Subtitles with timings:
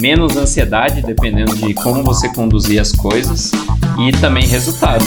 [0.00, 3.50] Menos ansiedade, dependendo de como você conduzir as coisas,
[3.98, 5.04] e também resultado.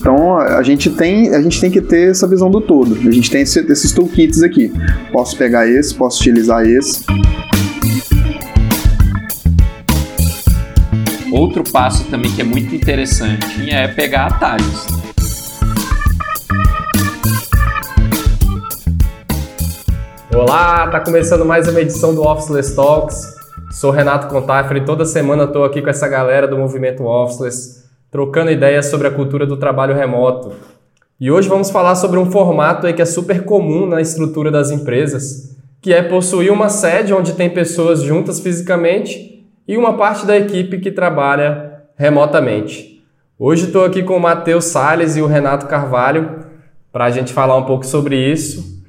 [0.00, 2.96] Então a gente tem, a gente tem que ter essa visão do todo.
[3.06, 4.72] A gente tem esse, esses toolkits aqui.
[5.12, 7.04] Posso pegar esse, posso utilizar esse.
[11.30, 14.99] Outro passo também que é muito interessante é pegar atalhos.
[20.32, 23.34] Olá, tá começando mais uma edição do Officeless Talks.
[23.72, 28.50] Sou Renato Contafre e toda semana estou aqui com essa galera do movimento Officeless trocando
[28.52, 30.52] ideias sobre a cultura do trabalho remoto.
[31.20, 34.70] E hoje vamos falar sobre um formato aí que é super comum na estrutura das
[34.70, 40.36] empresas, que é possuir uma sede onde tem pessoas juntas fisicamente e uma parte da
[40.36, 43.02] equipe que trabalha remotamente.
[43.36, 46.46] Hoje estou aqui com o Matheus Sales e o Renato Carvalho
[46.92, 48.79] para a gente falar um pouco sobre isso.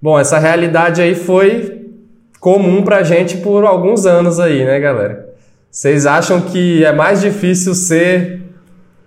[0.00, 1.90] Bom, essa realidade aí foi
[2.38, 5.34] comum para a gente por alguns anos aí, né, galera?
[5.70, 8.42] Vocês acham que é mais difícil ser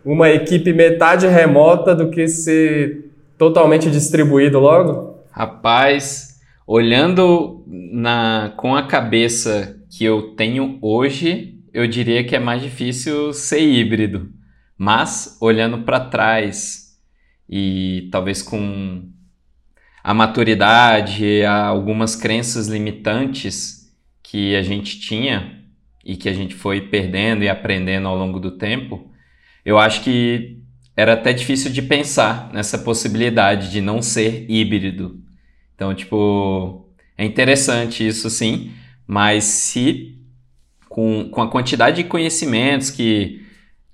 [0.03, 5.19] uma equipe metade remota do que ser totalmente distribuído logo?
[5.31, 12.61] Rapaz, olhando na, com a cabeça que eu tenho hoje, eu diria que é mais
[12.61, 14.29] difícil ser híbrido.
[14.77, 16.97] Mas olhando para trás
[17.49, 19.03] e talvez com
[20.09, 23.93] a maturidade, algumas crenças limitantes
[24.23, 25.61] que a gente tinha
[26.03, 29.07] e que a gente foi perdendo e aprendendo ao longo do tempo,
[29.63, 30.63] eu acho que
[30.97, 35.21] era até difícil de pensar nessa possibilidade de não ser híbrido.
[35.75, 38.71] Então, tipo, é interessante isso sim,
[39.05, 40.17] mas se
[40.87, 43.45] com, com a quantidade de conhecimentos que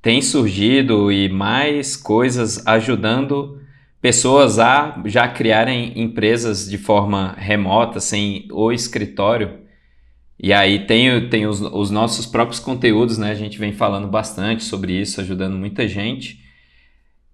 [0.01, 3.64] tem surgido e mais coisas ajudando
[4.05, 9.61] pessoas a já criarem empresas de forma remota, sem o escritório,
[10.39, 13.31] e aí tem, tem os, os, nossos próprios conteúdos, né?
[13.31, 16.39] A gente vem falando bastante sobre isso, ajudando muita gente.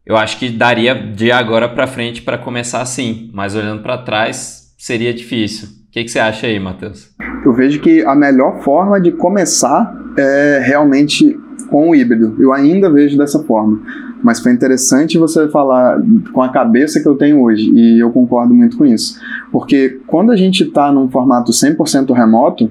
[0.05, 4.73] Eu acho que daria de agora para frente para começar assim, mas olhando para trás
[4.77, 5.67] seria difícil.
[5.67, 7.13] O que, que você acha aí, Matheus?
[7.45, 11.37] Eu vejo que a melhor forma de começar é realmente
[11.69, 12.37] com o híbrido.
[12.39, 13.81] Eu ainda vejo dessa forma.
[14.23, 16.01] Mas foi interessante você falar
[16.33, 19.19] com a cabeça que eu tenho hoje, e eu concordo muito com isso.
[19.51, 22.69] Porque quando a gente está num formato 100% remoto,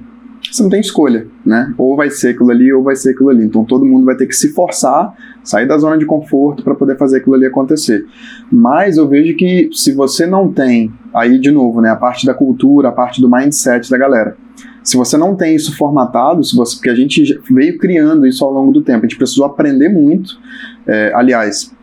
[0.51, 1.73] você não tem escolha, né?
[1.77, 3.45] Ou vai ser aquilo ali ou vai ser aquilo ali.
[3.45, 6.97] Então todo mundo vai ter que se forçar, sair da zona de conforto para poder
[6.97, 8.07] fazer aquilo ali acontecer.
[8.51, 12.33] Mas eu vejo que se você não tem, aí de novo, né, a parte da
[12.33, 14.37] cultura, a parte do mindset da galera.
[14.83, 18.53] Se você não tem isso formatado, se você, porque a gente veio criando isso ao
[18.53, 20.39] longo do tempo, a gente precisou aprender muito.
[20.87, 21.75] É, aliás,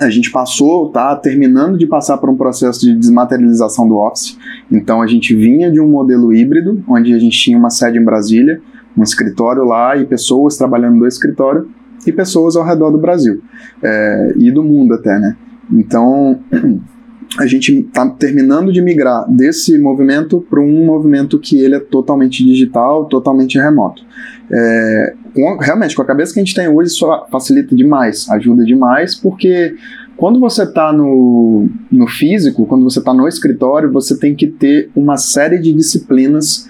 [0.00, 4.36] a gente passou, tá terminando de passar por um processo de desmaterialização do Office.
[4.70, 8.04] Então a gente vinha de um modelo híbrido, onde a gente tinha uma sede em
[8.04, 8.60] Brasília,
[8.96, 11.68] um escritório lá e pessoas trabalhando no escritório
[12.06, 13.42] e pessoas ao redor do Brasil
[13.82, 15.36] é, e do mundo até, né?
[15.72, 16.40] Então
[17.38, 22.44] a gente está terminando de migrar desse movimento para um movimento que ele é totalmente
[22.44, 24.02] digital, totalmente remoto.
[24.50, 28.64] É, com, realmente, com a cabeça que a gente tem hoje, isso facilita demais, ajuda
[28.64, 29.74] demais, porque
[30.16, 34.90] quando você está no, no físico, quando você está no escritório, você tem que ter
[34.96, 36.68] uma série de disciplinas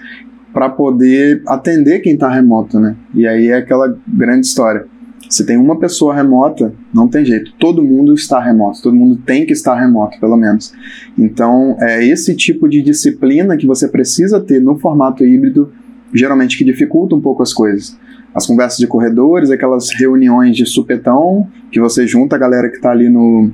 [0.51, 2.95] para poder atender quem está remoto, né?
[3.13, 4.87] E aí é aquela grande história
[5.29, 7.53] se tem uma pessoa remota, não tem jeito.
[7.59, 10.73] Todo mundo está remoto, todo mundo tem que estar remoto, pelo menos.
[11.17, 15.71] Então, é esse tipo de disciplina que você precisa ter no formato híbrido,
[16.13, 17.97] geralmente que dificulta um pouco as coisas.
[18.33, 22.91] As conversas de corredores, aquelas reuniões de supetão, que você junta a galera que está
[22.91, 23.51] ali no,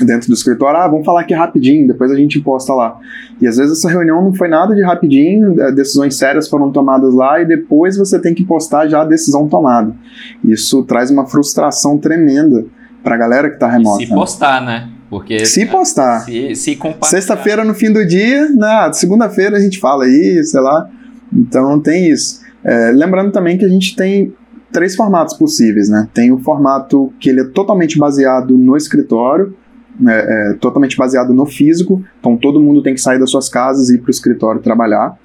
[0.00, 2.98] dentro do escritório, ah, vamos falar aqui rapidinho, depois a gente posta lá.
[3.40, 7.14] E às vezes essa reunião não foi nada de rapidinho, é, decisões sérias foram tomadas
[7.14, 9.94] lá e depois você tem que postar já a decisão tomada.
[10.44, 12.64] Isso traz uma frustração tremenda
[13.02, 14.04] para a galera que está remota.
[14.04, 14.88] Se postar, né?
[15.10, 16.20] Porque se postar.
[16.20, 20.88] Se, se Sexta-feira no fim do dia, na segunda-feira a gente fala aí, sei lá.
[21.30, 22.40] Então tem isso.
[22.64, 24.32] É, lembrando também que a gente tem
[24.72, 26.08] três formatos possíveis, né?
[26.14, 29.54] Tem o formato que ele é totalmente baseado no escritório,
[30.06, 33.90] é, é, totalmente baseado no físico, então todo mundo tem que sair das suas casas
[33.90, 35.16] e ir para o escritório trabalhar.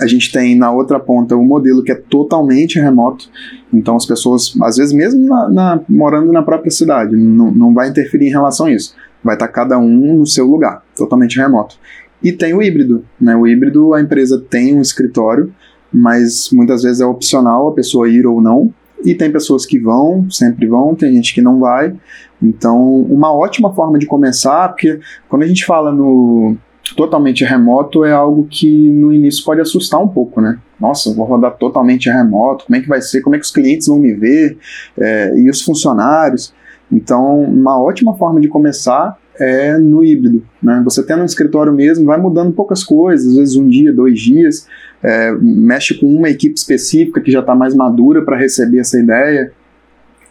[0.00, 3.28] A gente tem na outra ponta o modelo que é totalmente remoto,
[3.72, 8.28] então as pessoas, às vezes, mesmo na, na, morando na própria cidade, não, vai interferir
[8.28, 8.94] em relação a isso.
[9.22, 11.76] Vai estar cada um no seu lugar, totalmente remoto.
[12.22, 13.04] E tem o híbrido.
[13.20, 13.36] Né?
[13.36, 15.52] O híbrido, a empresa tem um escritório,
[15.92, 18.72] mas muitas vezes é opcional a pessoa ir ou não.
[19.04, 21.94] E tem pessoas que vão, sempre vão, tem gente que não vai.
[22.40, 26.56] Então, uma ótima forma de começar, porque quando a gente fala no
[26.96, 30.58] totalmente remoto é algo que no início pode assustar um pouco, né?
[30.80, 33.22] Nossa, vou rodar totalmente remoto, como é que vai ser?
[33.22, 34.58] Como é que os clientes vão me ver?
[34.98, 36.52] É, e os funcionários?
[36.90, 40.42] Então, uma ótima forma de começar é no híbrido.
[40.62, 40.80] Né?
[40.84, 44.66] Você tendo um escritório mesmo, vai mudando poucas coisas, às vezes um dia, dois dias,
[45.02, 49.52] é, mexe com uma equipe específica que já está mais madura para receber essa ideia,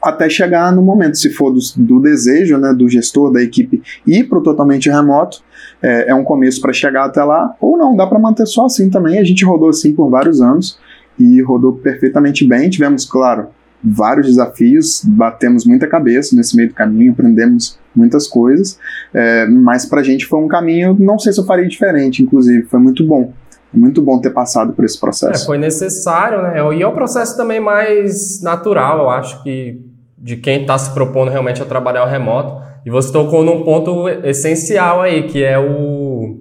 [0.02, 4.24] até chegar no momento, se for do, do desejo né, do gestor, da equipe, ir
[4.28, 5.44] para o totalmente remoto,
[5.82, 8.90] é, é um começo para chegar até lá, ou não, dá para manter só assim
[8.90, 9.20] também.
[9.20, 10.80] A gente rodou assim por vários anos
[11.20, 12.70] e rodou perfeitamente bem.
[12.70, 13.48] Tivemos, claro,
[13.84, 18.78] vários desafios, batemos muita cabeça nesse meio do caminho, aprendemos muitas coisas,
[19.14, 22.64] é, mas para a gente foi um caminho, não sei se eu faria diferente, inclusive,
[22.64, 23.34] foi muito bom.
[23.74, 25.44] Muito bom ter passado por esse processo.
[25.44, 26.58] É, foi necessário, né?
[26.76, 29.80] E é um processo também mais natural, eu acho que
[30.22, 32.62] de quem está se propondo realmente a trabalhar o remoto.
[32.86, 36.40] E você tocou num ponto essencial aí, que é o.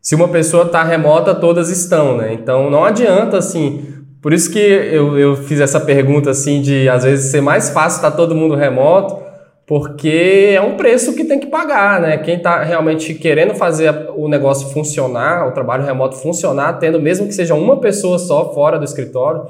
[0.00, 2.34] Se uma pessoa está remota, todas estão, né?
[2.34, 3.93] Então não adianta assim.
[4.24, 7.96] Por isso que eu, eu fiz essa pergunta assim de às vezes ser mais fácil
[7.96, 9.22] estar tá todo mundo remoto,
[9.66, 12.16] porque é um preço que tem que pagar, né?
[12.16, 17.34] Quem está realmente querendo fazer o negócio funcionar, o trabalho remoto funcionar, tendo mesmo que
[17.34, 19.42] seja uma pessoa só fora do escritório.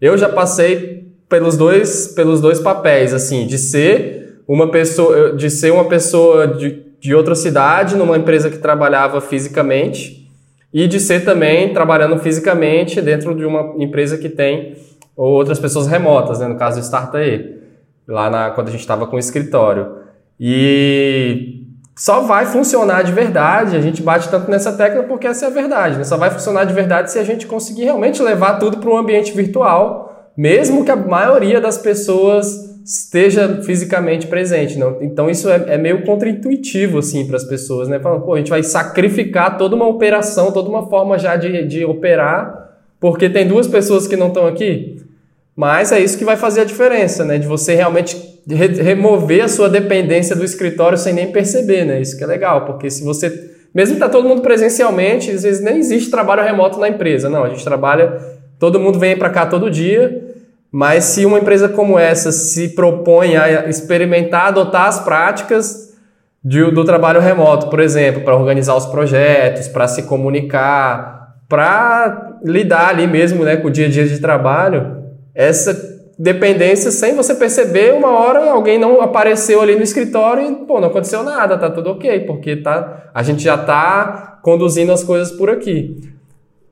[0.00, 5.70] Eu já passei pelos dois, pelos dois papéis, assim, de ser uma pessoa, de ser
[5.70, 10.23] uma pessoa de, de outra cidade numa empresa que trabalhava fisicamente
[10.74, 14.76] e de ser também trabalhando fisicamente dentro de uma empresa que tem
[15.16, 17.62] outras pessoas remotas, né, no caso do Startae,
[18.08, 19.98] lá na, quando a gente estava com o escritório.
[20.38, 21.62] E
[21.96, 25.52] só vai funcionar de verdade, a gente bate tanto nessa tecla porque essa é a
[25.52, 26.02] verdade, né?
[26.02, 29.32] só vai funcionar de verdade se a gente conseguir realmente levar tudo para um ambiente
[29.32, 30.04] virtual
[30.36, 34.78] mesmo que a maioria das pessoas esteja fisicamente presente.
[34.78, 34.98] Não?
[35.00, 37.98] Então isso é, é meio contraintuitivo assim para as pessoas, né?
[37.98, 42.72] Pô, a gente vai sacrificar toda uma operação, toda uma forma já de, de operar,
[43.00, 45.02] porque tem duas pessoas que não estão aqui.
[45.56, 47.38] Mas é isso que vai fazer a diferença, né?
[47.38, 48.16] De você realmente
[48.46, 52.00] re remover a sua dependência do escritório sem nem perceber, né?
[52.00, 55.60] Isso que é legal, porque se você mesmo que tá todo mundo presencialmente, às vezes
[55.60, 57.28] nem existe trabalho remoto na empresa.
[57.28, 58.20] Não, a gente trabalha
[58.58, 60.23] Todo mundo vem para cá todo dia,
[60.76, 65.94] mas se uma empresa como essa se propõe a experimentar, adotar as práticas
[66.44, 72.88] de, do trabalho remoto, por exemplo, para organizar os projetos, para se comunicar, para lidar
[72.88, 75.80] ali mesmo né, com o dia a dia de trabalho, essa
[76.18, 80.88] dependência sem você perceber, uma hora alguém não apareceu ali no escritório e pô, não
[80.88, 85.48] aconteceu nada, tá tudo ok, porque tá, a gente já está conduzindo as coisas por
[85.48, 86.13] aqui.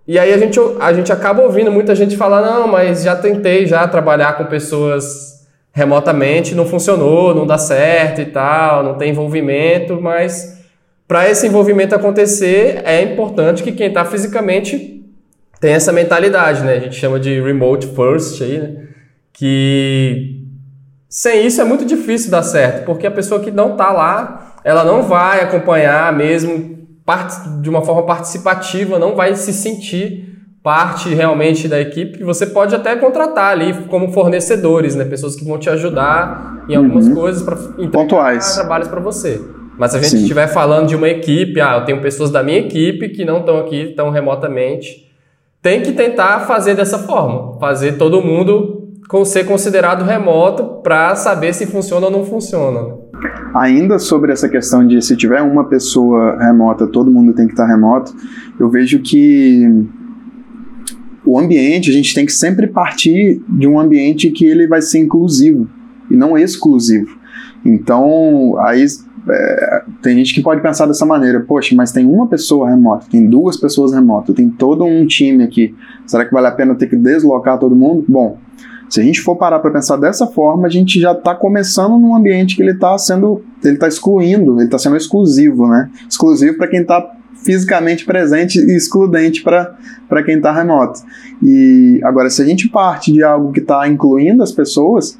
[0.07, 3.67] E aí a gente, a gente acaba ouvindo muita gente falar, não, mas já tentei
[3.67, 10.01] já trabalhar com pessoas remotamente, não funcionou, não dá certo e tal, não tem envolvimento,
[10.01, 10.61] mas
[11.07, 15.05] para esse envolvimento acontecer, é importante que quem está fisicamente
[15.61, 16.75] tenha essa mentalidade, né?
[16.75, 18.87] A gente chama de remote first aí, né?
[19.33, 20.43] Que
[21.09, 24.85] sem isso é muito difícil dar certo, porque a pessoa que não está lá, ela
[24.85, 26.82] não vai acompanhar mesmo
[27.61, 30.33] de uma forma participativa, não vai se sentir
[30.63, 32.23] parte realmente da equipe.
[32.23, 35.05] Você pode até contratar ali como fornecedores, né?
[35.05, 37.15] Pessoas que vão te ajudar em algumas uhum.
[37.15, 39.41] coisas para entregar trabalhos para você.
[39.77, 42.59] Mas se a gente estiver falando de uma equipe, ah, eu tenho pessoas da minha
[42.59, 45.11] equipe que não estão aqui, estão remotamente,
[45.61, 48.79] tem que tentar fazer dessa forma, fazer todo mundo
[49.25, 53.02] ser considerado remoto para saber se funciona ou não funciona.
[53.55, 57.67] Ainda sobre essa questão de se tiver uma pessoa remota, todo mundo tem que estar
[57.67, 58.15] remoto,
[58.59, 59.69] eu vejo que
[61.25, 64.99] o ambiente, a gente tem que sempre partir de um ambiente que ele vai ser
[64.99, 65.69] inclusivo
[66.11, 67.17] e não exclusivo.
[67.65, 68.85] Então, aí
[69.29, 73.27] é, tem gente que pode pensar dessa maneira, poxa, mas tem uma pessoa remota, tem
[73.27, 75.75] duas pessoas remotas, tem todo um time aqui,
[76.07, 78.05] será que vale a pena ter que deslocar todo mundo?
[78.09, 78.39] Bom,
[78.93, 82.15] se a gente for parar para pensar dessa forma, a gente já está começando num
[82.15, 85.89] ambiente que ele está sendo, ele está excluindo, ele está sendo exclusivo, né?
[86.07, 87.11] Exclusivo para quem está
[87.43, 91.01] fisicamente presente e excludente para quem está remoto.
[91.43, 95.19] E agora, se a gente parte de algo que está incluindo as pessoas,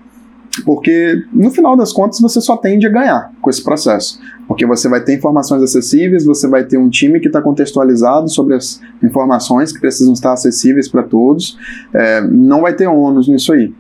[0.65, 4.21] porque no final das contas você só tende a ganhar com esse processo.
[4.47, 8.55] Porque você vai ter informações acessíveis, você vai ter um time que está contextualizado sobre
[8.55, 11.59] as informações que precisam estar acessíveis para todos,
[11.95, 13.73] é, não vai ter ônus nisso aí.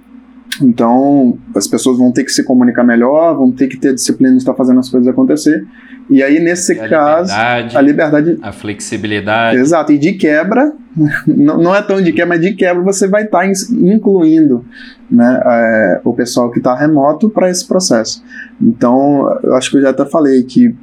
[0.61, 4.39] Então, as pessoas vão ter que se comunicar melhor, vão ter que ter disciplina de
[4.39, 5.67] estar fazendo as coisas acontecer.
[6.11, 8.39] E aí, nesse a caso, liberdade, a liberdade.
[8.43, 9.59] A flexibilidade.
[9.59, 9.93] Exato.
[9.93, 10.73] E de quebra,
[11.27, 14.65] não, é tão de quebra, mas de quebra você vai estar incluindo
[15.11, 18.23] né, é, o pessoal que está remoto para esse processo.
[18.61, 20.75] Então, eu acho que eu já até falei que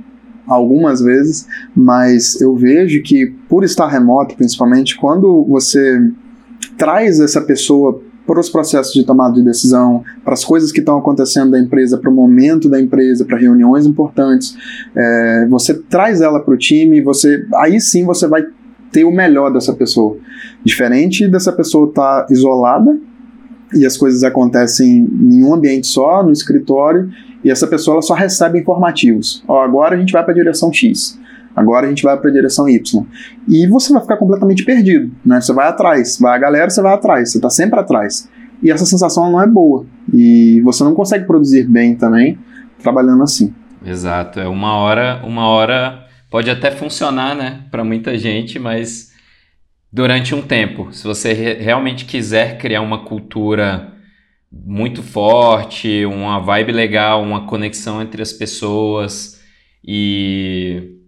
[0.48, 6.02] algumas vezes, mas eu vejo que por estar remoto, principalmente, quando você
[6.76, 11.00] traz essa pessoa para os processos de tomada de decisão, para as coisas que estão
[11.00, 14.56] acontecendo da empresa, para o momento da empresa, para reuniões importantes,
[14.96, 18.46] é, você traz ela para o time, você, aí sim você vai
[18.92, 20.16] ter o melhor dessa pessoa.
[20.64, 23.00] Diferente dessa pessoa estar tá isolada
[23.74, 27.10] e as coisas acontecem em um ambiente só, no escritório,
[27.44, 29.44] e essa pessoa só recebe informativos.
[29.48, 31.19] Ó, agora a gente vai para a direção X,
[31.56, 33.06] agora a gente vai para a direção Y.
[33.48, 35.42] E você vai ficar completamente perdido, né?
[35.42, 38.30] Você vai atrás, vai a galera, você vai atrás, você está sempre atrás.
[38.62, 39.86] E essa sensação não é boa.
[40.14, 42.38] E você não consegue produzir bem também
[42.82, 43.54] trabalhando assim.
[43.86, 49.12] Exato, é uma hora, uma hora pode até funcionar, né, para muita gente, mas
[49.92, 53.94] durante um tempo, se você re realmente quiser criar uma cultura
[54.52, 59.40] muito forte, uma vibe legal, uma conexão entre as pessoas
[59.84, 60.99] e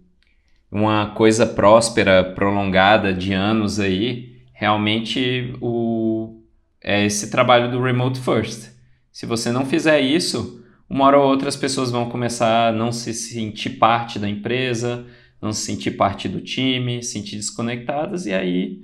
[0.72, 6.38] uma coisa próspera, prolongada de anos aí, realmente o
[6.82, 8.70] é esse trabalho do remote first.
[9.12, 12.90] Se você não fizer isso, uma hora ou outra as pessoas vão começar a não
[12.90, 15.04] se sentir parte da empresa,
[15.40, 18.80] não se sentir parte do time, se sentir desconectadas e aí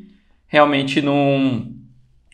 [0.47, 1.73] realmente não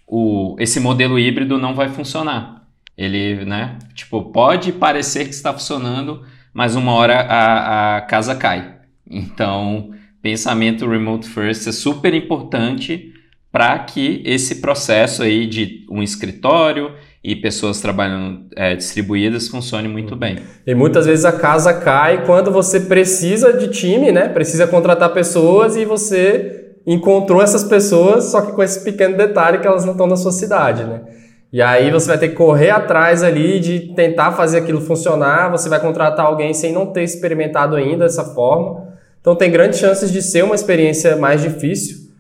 [0.07, 2.67] o, esse modelo híbrido não vai funcionar.
[2.97, 8.75] Ele, né, tipo, pode parecer que está funcionando, mas uma hora a, a casa cai.
[9.11, 9.91] Então,
[10.23, 13.13] pensamento remote first é super importante
[13.53, 16.91] para que esse processo aí de um escritório
[17.23, 20.39] e pessoas trabalhando é, distribuídas funcione muito bem.
[20.67, 24.29] E muitas vezes a casa cai quando você precisa de time, né?
[24.29, 29.67] Precisa contratar pessoas e você encontrou essas pessoas, só que com esse pequeno detalhe que
[29.67, 31.03] elas não estão na sua cidade, né?
[31.53, 35.69] E aí você vai ter que correr atrás ali de tentar fazer aquilo funcionar, você
[35.69, 38.94] vai contratar alguém sem não ter experimentado ainda dessa forma.
[39.25, 42.11] Então tem grandes chances de ser uma experiência mais difícil.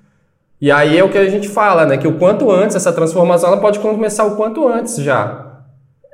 [0.58, 1.98] E aí é o que a gente fala, né?
[1.98, 5.60] Que o quanto antes, essa transformação ela pode começar o quanto antes já.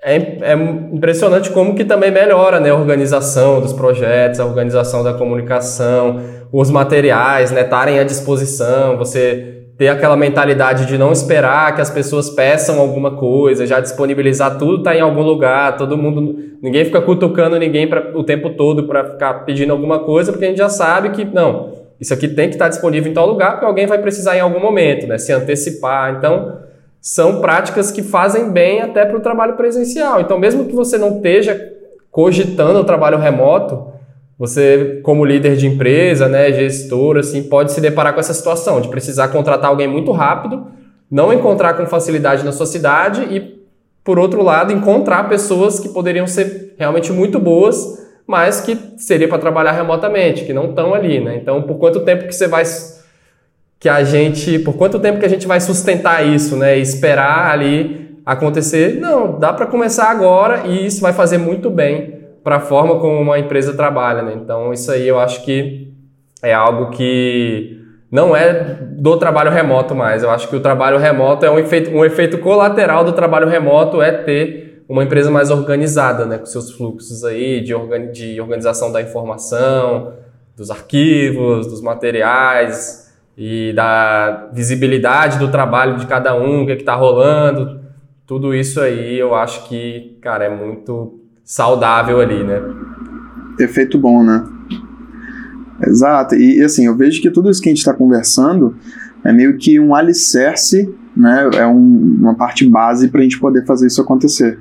[0.03, 0.55] É, é
[0.93, 2.71] impressionante como que também melhora né?
[2.71, 9.60] a organização dos projetos, a organização da comunicação, os materiais né, estarem à disposição, você
[9.81, 14.81] ter aquela mentalidade de não esperar que as pessoas peçam alguma coisa, já disponibilizar tudo
[14.81, 19.13] está em algum lugar, todo mundo, ninguém fica cutucando ninguém pra, o tempo todo para
[19.13, 22.57] ficar pedindo alguma coisa, porque a gente já sabe que não, isso aqui tem que
[22.57, 26.15] estar disponível em tal lugar, porque alguém vai precisar em algum momento, né, se antecipar.
[26.15, 26.59] Então,
[27.01, 30.21] são práticas que fazem bem até para o trabalho presencial.
[30.21, 31.59] Então, mesmo que você não esteja
[32.11, 33.95] cogitando o trabalho remoto,
[34.41, 38.89] você, como líder de empresa, né, gestor, assim, pode se deparar com essa situação de
[38.89, 40.67] precisar contratar alguém muito rápido,
[41.11, 43.61] não encontrar com facilidade na sua cidade e,
[44.03, 49.37] por outro lado, encontrar pessoas que poderiam ser realmente muito boas, mas que seria para
[49.37, 51.37] trabalhar remotamente, que não estão ali, né?
[51.37, 52.65] Então, por quanto tempo que você vai
[53.79, 56.79] que a gente, por quanto tempo que a gente vai sustentar isso, né?
[56.79, 58.99] E esperar ali acontecer?
[58.99, 63.21] Não, dá para começar agora e isso vai fazer muito bem para a forma como
[63.21, 64.35] uma empresa trabalha, né?
[64.35, 65.93] Então isso aí eu acho que
[66.43, 67.79] é algo que
[68.11, 70.23] não é do trabalho remoto mais.
[70.23, 74.03] Eu acho que o trabalho remoto é um efeito, um efeito colateral do trabalho remoto
[74.03, 76.39] é ter uma empresa mais organizada, né?
[76.39, 80.15] Com seus fluxos aí de, organi de organização da informação,
[80.57, 86.75] dos arquivos, dos materiais e da visibilidade do trabalho de cada um, o que é
[86.75, 87.81] está rolando.
[88.27, 91.20] Tudo isso aí eu acho que, cara, é muito
[91.51, 92.63] saudável ali, né?
[93.59, 94.47] Efeito bom, né?
[95.85, 96.37] Exato.
[96.37, 98.77] E assim, eu vejo que tudo isso que a gente está conversando
[99.25, 101.51] é meio que um alicerce, né?
[101.57, 104.61] É um, uma parte base para a gente poder fazer isso acontecer.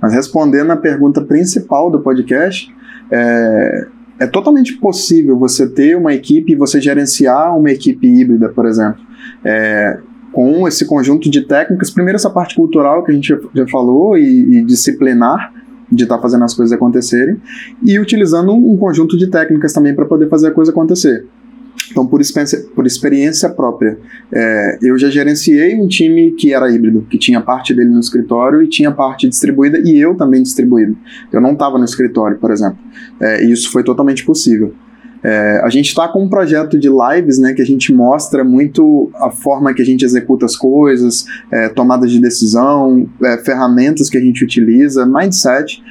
[0.00, 2.72] Mas respondendo a pergunta principal do podcast,
[3.10, 3.88] é,
[4.20, 9.00] é totalmente possível você ter uma equipe e você gerenciar uma equipe híbrida, por exemplo.
[9.44, 9.98] É,
[10.30, 14.58] com esse conjunto de técnicas, primeiro essa parte cultural que a gente já falou e,
[14.58, 15.52] e disciplinar,
[15.90, 17.40] de estar tá fazendo as coisas acontecerem
[17.82, 21.26] e utilizando um conjunto de técnicas também para poder fazer a coisa acontecer.
[21.90, 23.98] Então, por experiência, por experiência própria,
[24.32, 28.62] é, eu já gerenciei um time que era híbrido, que tinha parte dele no escritório
[28.62, 30.96] e tinha parte distribuída, e eu também distribuído.
[31.32, 32.78] Eu não estava no escritório, por exemplo.
[33.20, 34.74] É, e isso foi totalmente possível.
[35.22, 39.10] É, a gente está com um projeto de lives, né, que a gente mostra muito
[39.16, 44.16] a forma que a gente executa as coisas, é, tomadas de decisão, é, ferramentas que
[44.16, 45.82] a gente utiliza, mindset.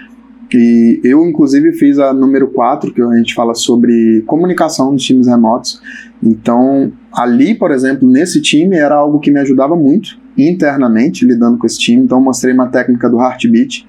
[0.53, 5.27] E eu, inclusive, fiz a número 4, que a gente fala sobre comunicação dos times
[5.27, 5.81] remotos.
[6.23, 11.65] Então, ali, por exemplo, nesse time, era algo que me ajudava muito internamente, lidando com
[11.65, 12.03] esse time.
[12.03, 13.85] Então, mostrei uma técnica do Heartbeat,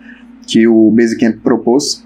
[0.46, 2.04] que o Basecamp propôs,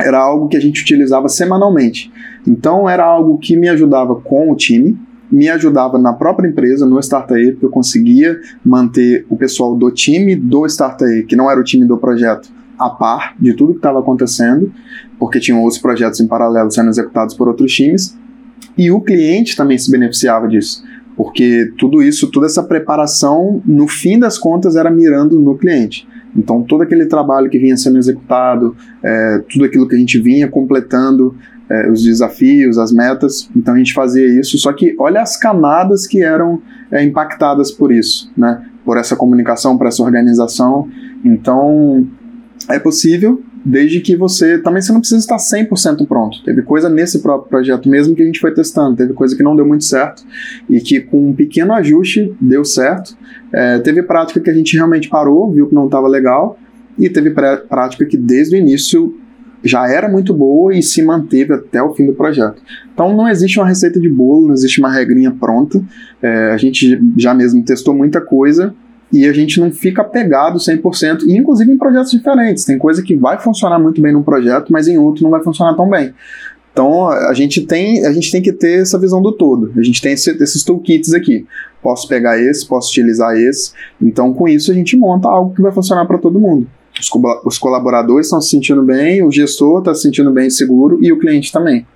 [0.00, 2.10] era algo que a gente utilizava semanalmente.
[2.46, 4.98] Então era algo que me ajudava com o time,
[5.30, 10.66] me ajudava na própria empresa, no Startup, eu conseguia manter o pessoal do time do
[10.66, 12.48] Startup, que não era o time do projeto,
[12.78, 14.72] a par de tudo que estava acontecendo,
[15.18, 18.16] porque tinham outros projetos em paralelo sendo executados por outros times,
[18.76, 20.84] e o cliente também se beneficiava disso,
[21.16, 26.06] porque tudo isso, toda essa preparação, no fim das contas, era mirando no cliente.
[26.36, 30.48] Então, todo aquele trabalho que vinha sendo executado, é, tudo aquilo que a gente vinha
[30.48, 31.36] completando,
[31.70, 34.58] é, os desafios, as metas, então a gente fazia isso.
[34.58, 38.64] Só que olha as camadas que eram é, impactadas por isso, né?
[38.84, 40.88] por essa comunicação, por essa organização.
[41.24, 42.06] Então,
[42.68, 44.58] é possível, desde que você.
[44.58, 46.42] Também você não precisa estar 100% pronto.
[46.44, 49.56] Teve coisa nesse próprio projeto mesmo que a gente foi testando, teve coisa que não
[49.56, 50.22] deu muito certo
[50.68, 53.16] e que com um pequeno ajuste deu certo.
[53.52, 56.58] É, teve prática que a gente realmente parou, viu que não estava legal,
[56.98, 59.18] e teve prática que desde o início
[59.64, 62.62] já era muito boa e se manteve até o fim do projeto.
[62.92, 65.82] Então não existe uma receita de bolo, não existe uma regrinha pronta.
[66.22, 68.74] É, a gente já mesmo testou muita coisa
[69.10, 72.64] e a gente não fica pegado 100%, e inclusive em projetos diferentes.
[72.64, 75.74] Tem coisa que vai funcionar muito bem num projeto, mas em outro não vai funcionar
[75.74, 76.12] tão bem.
[76.72, 79.72] Então a gente tem, a gente tem que ter essa visão do todo.
[79.76, 81.46] A gente tem esse, esses toolkits aqui.
[81.80, 83.72] Posso pegar esse, posso utilizar esse.
[84.02, 86.66] Então com isso a gente monta algo que vai funcionar para todo mundo.
[86.98, 90.98] Os, co os colaboradores estão se sentindo bem, o gestor está se sentindo bem seguro
[91.02, 91.86] e o cliente também.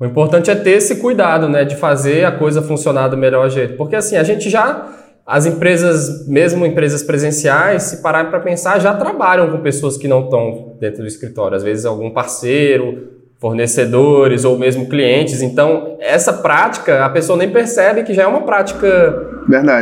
[0.00, 3.76] O importante é ter esse cuidado, né, de fazer a coisa funcionar do melhor jeito,
[3.76, 4.94] porque assim a gente já
[5.28, 10.24] as empresas, mesmo empresas presenciais, se parar para pensar, já trabalham com pessoas que não
[10.24, 11.54] estão dentro do escritório.
[11.54, 15.42] Às vezes algum parceiro, fornecedores ou mesmo clientes.
[15.42, 18.86] Então, essa prática, a pessoa nem percebe que já é uma prática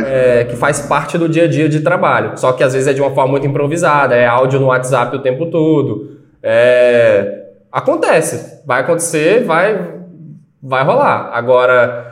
[0.07, 2.37] é, que faz parte do dia a dia de trabalho.
[2.37, 5.21] Só que às vezes é de uma forma muito improvisada, é áudio no WhatsApp o
[5.21, 6.17] tempo todo.
[6.41, 7.45] É...
[7.71, 9.91] Acontece, vai acontecer, vai,
[10.61, 11.31] vai rolar.
[11.33, 12.05] Agora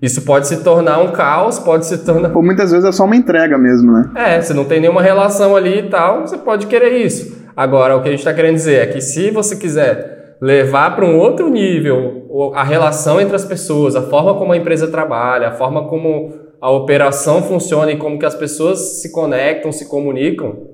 [0.00, 2.34] isso pode se tornar um caos, pode se tornar.
[2.34, 4.10] Ou muitas vezes é só uma entrega mesmo, né?
[4.14, 7.44] É, você não tem nenhuma relação ali e tal, você pode querer isso.
[7.56, 10.14] Agora, o que a gente está querendo dizer é que se você quiser
[10.44, 14.86] levar para um outro nível a relação entre as pessoas, a forma como a empresa
[14.88, 19.88] trabalha, a forma como a operação funciona e como que as pessoas se conectam, se
[19.88, 20.68] comunicam,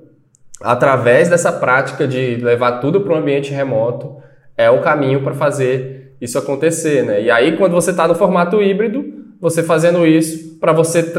[0.60, 4.16] através dessa prática de levar tudo para um ambiente remoto,
[4.56, 7.22] é o caminho para fazer isso acontecer, né?
[7.22, 9.04] E aí, quando você está no formato híbrido,
[9.40, 11.12] você fazendo isso para você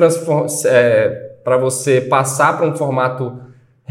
[0.66, 1.10] é,
[1.42, 3.40] para você passar para um formato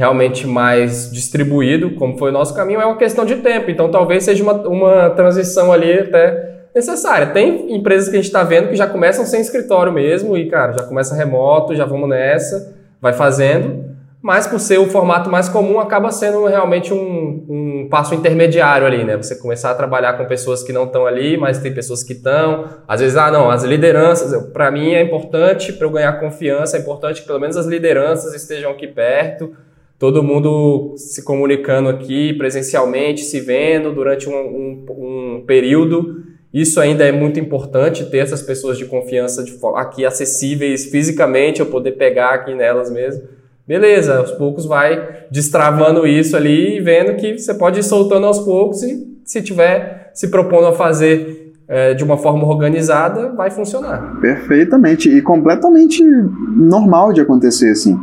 [0.01, 3.71] realmente mais distribuído, como foi o nosso caminho, é uma questão de tempo.
[3.71, 7.27] Então, talvez seja uma, uma transição ali até necessária.
[7.27, 10.73] Tem empresas que a gente está vendo que já começam sem escritório mesmo e, cara,
[10.73, 13.91] já começa remoto, já vamos nessa, vai fazendo
[14.23, 19.03] mas por ser o formato mais comum, acaba sendo realmente um, um passo intermediário ali,
[19.03, 19.17] né?
[19.17, 22.67] Você começar a trabalhar com pessoas que não estão ali, mas tem pessoas que estão.
[22.87, 26.81] Às vezes, ah, não, as lideranças, para mim é importante, para eu ganhar confiança, é
[26.81, 29.55] importante que pelo menos as lideranças estejam aqui perto,
[30.01, 36.25] todo mundo se comunicando aqui presencialmente, se vendo durante um, um, um período.
[36.53, 41.67] Isso ainda é muito importante, ter essas pessoas de confiança de, aqui acessíveis fisicamente, eu
[41.67, 43.23] poder pegar aqui nelas mesmo
[43.71, 48.41] Beleza, aos poucos vai destravando isso ali e vendo que você pode ir soltando aos
[48.41, 54.19] poucos e se tiver se propondo a fazer é, de uma forma organizada, vai funcionar.
[54.21, 57.97] Perfeitamente e completamente normal de acontecer assim.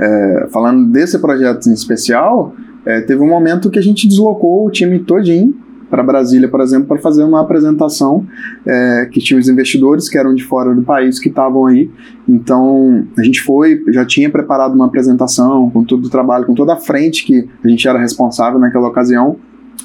[0.00, 2.54] É, falando desse projeto em especial,
[2.86, 5.54] é, teve um momento que a gente deslocou o time todinho
[5.90, 8.24] para Brasília, por exemplo, para fazer uma apresentação
[8.64, 11.90] é, que tinha os investidores que eram de fora do país que estavam aí.
[12.26, 16.74] Então a gente foi, já tinha preparado uma apresentação com todo o trabalho, com toda
[16.74, 19.36] a frente que a gente era responsável naquela ocasião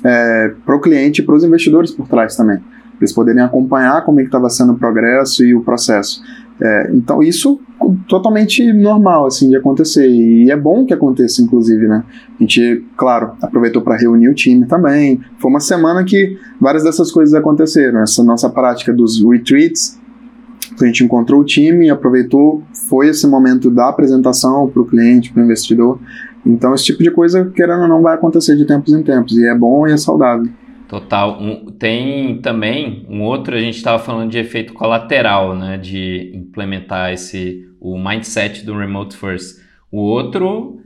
[0.04, 4.06] é, para o cliente e para os investidores por trás também, para eles poderem acompanhar
[4.06, 6.22] como é que estava sendo o progresso e o processo.
[6.62, 7.60] É, então isso
[8.08, 10.08] totalmente normal assim de acontecer.
[10.08, 12.04] E é bom que aconteça inclusive né?
[12.40, 15.20] A gente claro aproveitou para reunir o time também.
[15.38, 18.02] Foi uma semana que várias dessas coisas aconteceram.
[18.02, 20.00] Essa nossa prática dos retreats
[20.82, 25.42] a gente encontrou o time aproveitou foi esse momento da apresentação para o cliente para
[25.42, 26.00] o investidor.
[26.46, 29.38] Então esse tipo de coisa querendo ou não vai acontecer de tempos em tempos.
[29.38, 30.50] E é bom e é saudável
[30.88, 31.42] Total.
[31.42, 35.78] Um, tem também um outro, a gente estava falando de efeito colateral, né?
[35.78, 39.62] De implementar esse o mindset do remote first.
[39.92, 40.80] O outro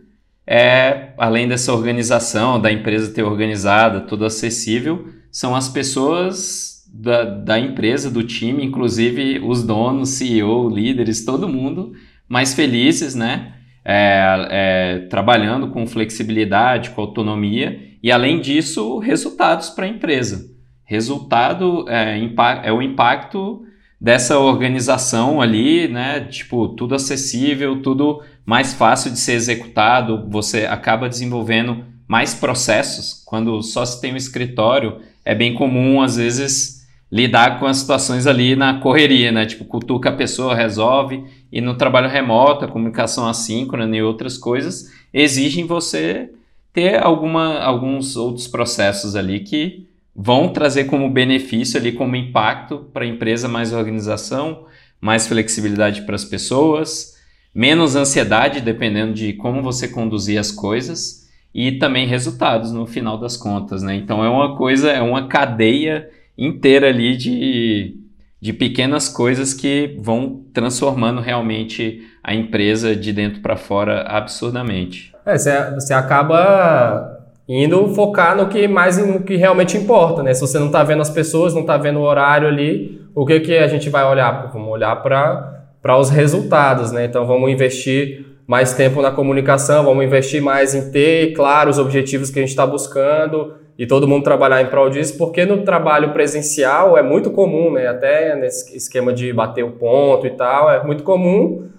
[0.46, 7.60] é, além dessa organização, da empresa ter organizada, tudo acessível, são as pessoas da, da
[7.60, 11.94] empresa, do time, inclusive os donos, CEO, líderes, todo mundo
[12.28, 13.54] mais felizes, né?
[13.92, 20.50] é, é, trabalhando com flexibilidade, com autonomia e, além disso, resultados para a empresa.
[20.86, 22.20] Resultado é,
[22.64, 23.64] é, o impacto
[24.02, 26.22] dessa organização ali, né?
[26.22, 33.22] Tipo, tudo acessível, tudo mais fácil de ser executado, você acaba desenvolvendo mais processos.
[33.26, 38.26] Quando só se tem um escritório, é bem comum, às vezes, lidar com as situações
[38.26, 39.46] ali na correria, né?
[39.46, 41.24] Tipo, cutuca a pessoa, resolve.
[41.52, 46.32] E no trabalho remoto, a comunicação assíncrona e outras coisas exigem você
[46.74, 53.06] ter alguma, alguns outros processos ali que vão trazer como benefício ali, como impacto para
[53.06, 54.66] a empresa mais organização,
[55.00, 57.18] mais flexibilidade para as pessoas,
[57.54, 63.36] menos ansiedade, dependendo de como você conduzir as coisas, e também resultados no final das
[63.36, 63.96] contas, né?
[63.96, 67.98] Então é uma coisa, é uma cadeia inteira ali de,
[68.40, 75.12] de pequenas coisas que vão transformando realmente a empresa de dentro para fora absurdamente.
[75.32, 80.34] É, você acaba indo focar no que mais no que realmente importa, né?
[80.34, 83.40] Se você não está vendo as pessoas, não está vendo o horário ali, o que
[83.40, 84.50] que a gente vai olhar?
[84.54, 87.06] Vamos olhar para para os resultados, né?
[87.06, 92.30] Então vamos investir mais tempo na comunicação, vamos investir mais em ter claro os objetivos
[92.30, 96.12] que a gente está buscando, e todo mundo trabalhar em prol disso, porque no trabalho
[96.12, 97.88] presencial é muito comum, né?
[97.88, 101.70] Até nesse esquema de bater o ponto e tal, é muito comum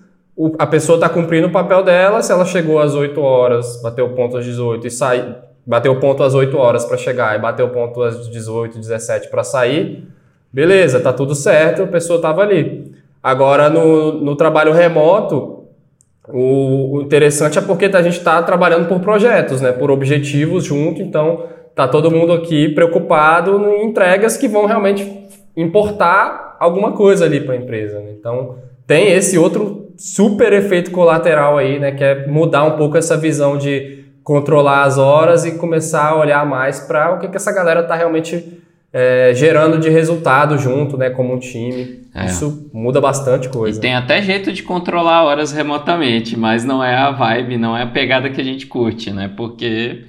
[0.40, 4.06] o, a pessoa está cumprindo o papel dela, se ela chegou às 8 horas, bateu
[4.06, 7.38] o ponto às 18 e sai, bateu o ponto às 8 horas para chegar e
[7.38, 10.08] bateu o ponto às 18, 17 para sair,
[10.50, 12.90] beleza, tá tudo certo, a pessoa estava ali.
[13.22, 15.64] Agora no, no trabalho remoto,
[16.26, 19.72] o, o interessante é porque a gente está trabalhando por projetos, né?
[19.72, 26.56] Por objetivos junto, então tá todo mundo aqui preocupado em entregas que vão realmente importar
[26.58, 28.00] alguma coisa ali para a empresa.
[28.00, 28.14] Né?
[28.18, 33.18] Então, tem esse outro super efeito colateral aí, né, que é mudar um pouco essa
[33.18, 37.52] visão de controlar as horas e começar a olhar mais para o que, que essa
[37.52, 42.00] galera está realmente é, gerando de resultado junto, né, como um time.
[42.14, 42.24] É.
[42.24, 43.78] Isso muda bastante coisa.
[43.78, 47.82] E tem até jeito de controlar horas remotamente, mas não é a vibe, não é
[47.82, 49.30] a pegada que a gente curte, né?
[49.36, 50.06] Porque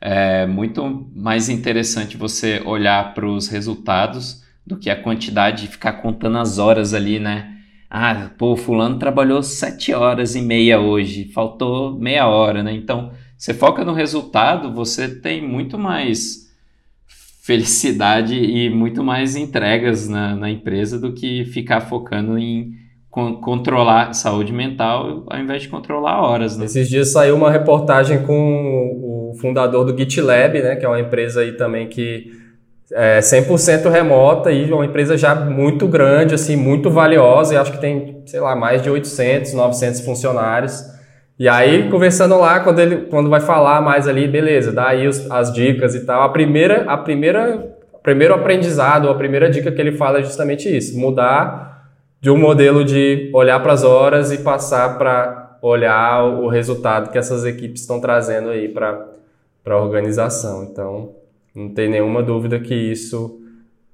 [0.00, 5.94] é muito mais interessante você olhar para os resultados do que a quantidade de ficar
[5.94, 7.48] contando as horas ali, né?
[7.94, 12.72] Ah, pô, fulano trabalhou sete horas e meia hoje, faltou meia hora, né?
[12.72, 16.50] Então, você foca no resultado, você tem muito mais
[17.42, 22.72] felicidade e muito mais entregas na, na empresa do que ficar focando em
[23.10, 26.56] con controlar saúde mental ao invés de controlar horas.
[26.56, 26.64] Né?
[26.64, 31.42] Esses dias saiu uma reportagem com o fundador do GitLab, né, que é uma empresa
[31.42, 32.41] aí também que
[32.94, 37.80] é 100% remota e uma empresa já muito grande, assim, muito valiosa, e acho que
[37.80, 40.84] tem, sei lá, mais de 800, 900 funcionários.
[41.38, 45.30] E aí, conversando lá, quando ele quando vai falar mais ali, beleza, dá aí os,
[45.30, 46.22] as dicas e tal.
[46.22, 50.98] A primeira, a primeira, primeiro aprendizado, a primeira dica que ele fala é justamente isso,
[50.98, 51.88] mudar
[52.20, 57.18] de um modelo de olhar para as horas e passar para olhar o resultado que
[57.18, 59.06] essas equipes estão trazendo aí para
[59.66, 60.64] a organização.
[60.64, 61.21] Então,
[61.54, 63.40] não tem nenhuma dúvida que isso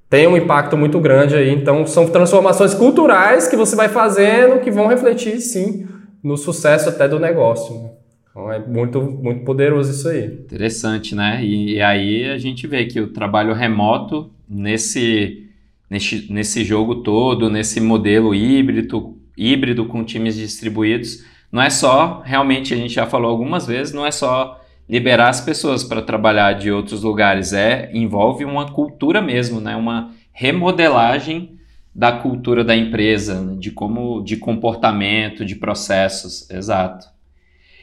[0.09, 1.51] tem um impacto muito grande aí.
[1.51, 5.87] Então, são transformações culturais que você vai fazendo que vão refletir, sim,
[6.23, 7.75] no sucesso até do negócio.
[7.75, 7.91] Né?
[8.31, 10.25] Então, é muito, muito poderoso isso aí.
[10.25, 11.45] Interessante, né?
[11.45, 15.49] E, e aí a gente vê que o trabalho remoto, nesse
[15.91, 22.75] nesse, nesse jogo todo, nesse modelo híbrido, híbrido com times distribuídos, não é só, realmente
[22.75, 26.71] a gente já falou algumas vezes, não é só liberar as pessoas para trabalhar de
[26.71, 29.77] outros lugares, é envolve uma cultura mesmo, né?
[29.77, 31.59] Uma remodelagem
[31.95, 37.07] da cultura da empresa, de como de comportamento, de processos, exato.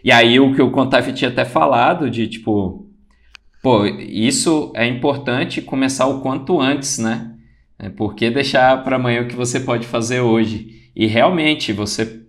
[0.04, 2.88] E aí o que o Contaf tinha até falado de tipo,
[3.62, 7.32] pô, isso é importante começar o quanto antes, né?
[7.78, 10.90] É, por que deixar para amanhã o que você pode fazer hoje?
[10.96, 12.25] E realmente, você,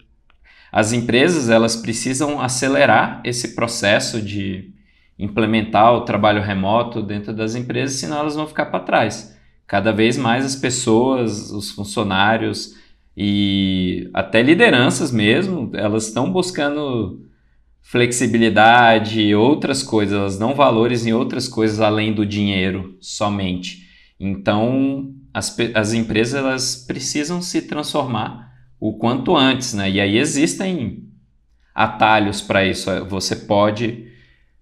[0.77, 4.75] as empresas elas precisam acelerar esse processo de
[5.19, 9.35] implementar o trabalho remoto dentro das empresas, senão elas vão ficar para trás.
[9.67, 12.75] Cada vez mais as pessoas, os funcionários
[13.17, 17.25] e até lideranças mesmo, elas estão buscando
[17.81, 23.89] flexibilidade, outras coisas, elas dão valores em outras coisas além do dinheiro somente.
[24.21, 28.46] Então, as, as empresas elas precisam se transformar
[28.81, 29.91] o quanto antes, né?
[29.91, 31.05] E aí existem
[31.75, 32.91] atalhos para isso.
[33.07, 34.07] Você pode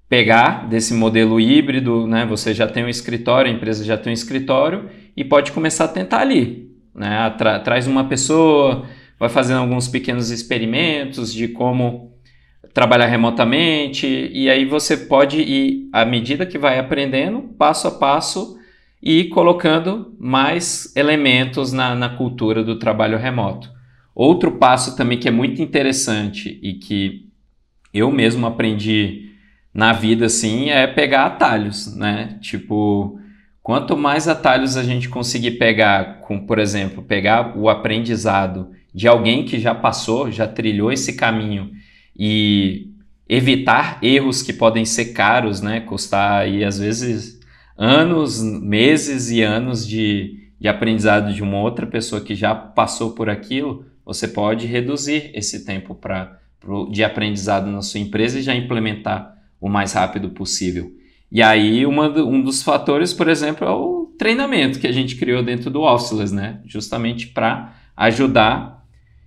[0.09, 2.27] pegar desse modelo híbrido, né?
[2.27, 5.89] Você já tem um escritório, a empresa já tem um escritório e pode começar a
[5.89, 7.31] tentar ali, né?
[7.39, 8.87] Tra traz uma pessoa,
[9.19, 12.13] vai fazendo alguns pequenos experimentos de como
[12.73, 18.59] trabalhar remotamente, e aí você pode ir, à medida que vai aprendendo, passo a passo,
[19.01, 23.71] e colocando mais elementos na, na cultura do trabalho remoto.
[24.15, 27.29] Outro passo também que é muito interessante e que
[27.93, 29.31] eu mesmo aprendi
[29.73, 32.39] na vida assim é pegar atalhos, né?
[32.41, 33.19] Tipo,
[33.63, 39.45] quanto mais atalhos a gente conseguir pegar, com, por exemplo, pegar o aprendizado de alguém
[39.45, 41.73] que já passou, já trilhou esse caminho
[42.17, 42.91] e
[43.29, 45.81] evitar erros que podem ser caros, né?
[45.81, 47.41] Custar aí às vezes
[47.77, 53.29] anos, meses e anos de, de aprendizado de uma outra pessoa que já passou por
[53.29, 58.55] aquilo, você pode reduzir esse tempo pra, pro, de aprendizado na sua empresa e já
[58.55, 60.93] implementar o mais rápido possível.
[61.31, 65.43] E aí, uma, um dos fatores, por exemplo, é o treinamento que a gente criou
[65.43, 66.61] dentro do Officeless, né?
[66.65, 68.85] Justamente para ajudar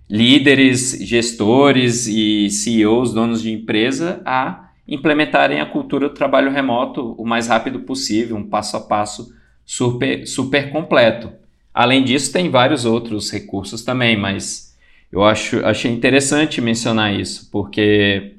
[0.08, 7.26] líderes, gestores e CEOs, donos de empresa, a implementarem a cultura do trabalho remoto o
[7.26, 9.30] mais rápido possível, um passo a passo
[9.66, 11.30] super, super completo.
[11.74, 14.67] Além disso, tem vários outros recursos também, mas
[15.10, 18.34] eu acho, achei interessante mencionar isso, porque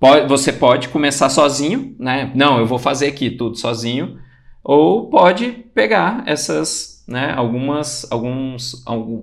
[0.00, 2.32] pode, você pode começar sozinho, né?
[2.34, 4.16] Não, eu vou fazer aqui tudo sozinho,
[4.62, 9.22] ou pode pegar essas, né, algumas, alguns, algum,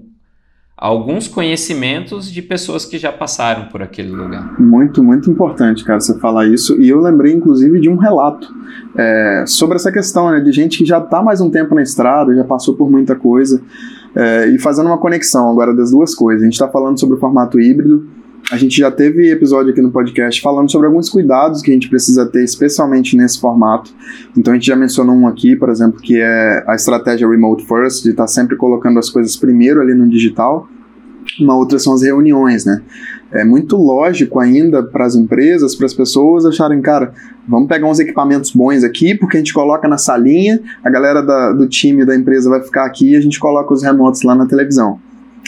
[0.78, 4.60] alguns conhecimentos de pessoas que já passaram por aquele lugar.
[4.60, 6.80] Muito, muito importante, cara, você falar isso.
[6.80, 8.48] E eu lembrei, inclusive, de um relato
[8.96, 12.36] é, sobre essa questão, né, de gente que já está mais um tempo na estrada,
[12.36, 13.62] já passou por muita coisa.
[14.16, 16.42] É, e fazendo uma conexão agora das duas coisas.
[16.42, 18.08] A gente está falando sobre o formato híbrido.
[18.52, 21.88] A gente já teve episódio aqui no podcast falando sobre alguns cuidados que a gente
[21.88, 23.94] precisa ter, especialmente nesse formato.
[24.36, 28.04] Então a gente já mencionou um aqui, por exemplo, que é a estratégia Remote First,
[28.04, 30.68] de estar tá sempre colocando as coisas primeiro ali no digital.
[31.40, 32.82] Uma outra são as reuniões, né?
[33.34, 37.14] É muito lógico ainda para as empresas, para as pessoas acharem, cara,
[37.48, 41.54] vamos pegar uns equipamentos bons aqui, porque a gente coloca na salinha, a galera da,
[41.54, 44.46] do time da empresa vai ficar aqui e a gente coloca os remotos lá na
[44.46, 45.00] televisão.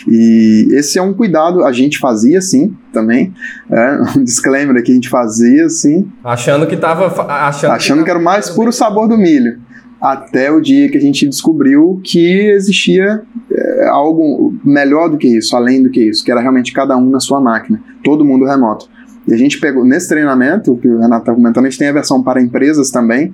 [0.07, 3.33] E esse é um cuidado, a gente fazia sim também.
[3.69, 6.09] É, um disclaimer aqui, a gente fazia sim.
[6.23, 7.07] Achando que estava.
[7.27, 9.59] Achando, achando que, que era o mais puro sabor do milho.
[10.01, 13.21] Até o dia que a gente descobriu que existia
[13.89, 17.19] algo melhor do que isso, além do que isso, que era realmente cada um na
[17.19, 18.89] sua máquina, todo mundo remoto.
[19.27, 21.93] E a gente pegou, nesse treinamento, que o Renato está comentando, a gente tem a
[21.93, 23.33] versão para empresas também,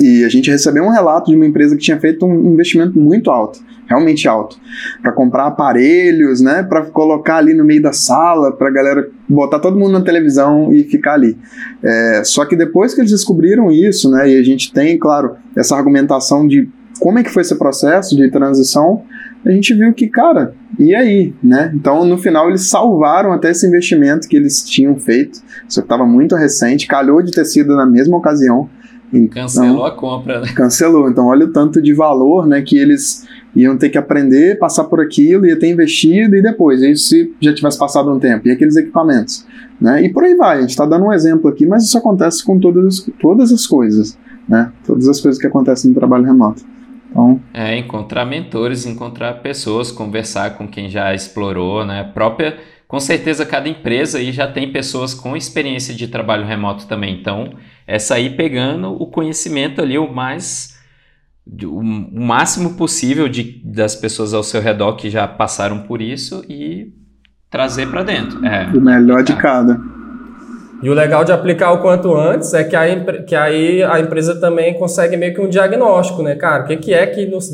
[0.00, 3.30] e a gente recebeu um relato de uma empresa que tinha feito um investimento muito
[3.30, 4.58] alto, realmente alto,
[5.00, 9.58] para comprar aparelhos, né, para colocar ali no meio da sala, para a galera botar
[9.58, 11.38] todo mundo na televisão e ficar ali.
[11.82, 15.76] É, só que depois que eles descobriram isso, né, e a gente tem, claro, essa
[15.76, 19.02] argumentação de como é que foi esse processo de transição,
[19.46, 21.72] a gente viu que, cara, e aí, né?
[21.74, 26.34] Então, no final, eles salvaram até esse investimento que eles tinham feito, isso estava muito
[26.34, 28.68] recente, calhou de ter sido na mesma ocasião,
[29.12, 30.48] então, cancelou a compra, né?
[30.54, 31.08] Cancelou.
[31.08, 35.00] Então, olha o tanto de valor né, que eles iam ter que aprender, passar por
[35.00, 38.76] aquilo, ia ter investido e depois, aí se já tivesse passado um tempo, e aqueles
[38.76, 39.46] equipamentos.
[39.80, 40.04] Né?
[40.04, 42.58] E por aí vai, a gente está dando um exemplo aqui, mas isso acontece com
[42.58, 44.70] todas, todas as coisas, né?
[44.86, 46.62] Todas as coisas que acontecem no trabalho remoto.
[47.16, 52.04] Então, é, encontrar mentores, encontrar pessoas, conversar com quem já explorou, né?
[52.04, 57.18] Própria, com certeza cada empresa aí já tem pessoas com experiência de trabalho remoto também,
[57.18, 57.54] então
[57.86, 60.76] é sair pegando o conhecimento ali o mais
[61.62, 66.92] o máximo possível de, das pessoas ao seu redor que já passaram por isso e
[67.48, 68.44] trazer para dentro.
[68.44, 69.80] É, o melhor de cada.
[70.82, 74.38] E o legal de aplicar o quanto antes é que, a, que aí a empresa
[74.38, 76.64] também consegue meio que um diagnóstico, né, cara?
[76.64, 77.48] O que, que é que nos,